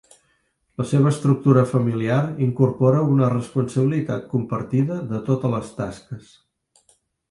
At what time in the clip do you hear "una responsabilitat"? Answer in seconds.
3.17-4.29